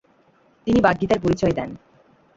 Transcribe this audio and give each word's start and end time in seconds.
তিনি 0.67 0.79
বাগ্মিতার 0.81 1.23
পরিচয় 1.23 1.53
দেন। 1.57 1.69